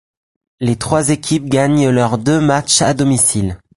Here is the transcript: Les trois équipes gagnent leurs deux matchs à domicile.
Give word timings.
Les 0.61 0.77
trois 0.77 1.09
équipes 1.09 1.45
gagnent 1.47 1.89
leurs 1.91 2.17
deux 2.17 2.39
matchs 2.41 2.81
à 2.81 2.95
domicile. 2.95 3.59